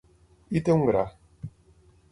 Hi 0.55 0.63
té 0.69 0.77
un 0.79 0.87
gra. 0.89 1.05